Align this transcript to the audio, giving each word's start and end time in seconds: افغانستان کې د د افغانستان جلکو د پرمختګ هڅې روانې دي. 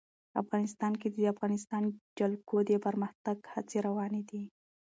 افغانستان 0.41 0.93
کې 1.01 1.07
د 1.09 1.15
د 1.21 1.23
افغانستان 1.33 1.83
جلکو 2.17 2.57
د 2.69 2.71
پرمختګ 2.85 3.37
هڅې 3.53 3.77
روانې 3.87 4.21
دي. 4.29 4.43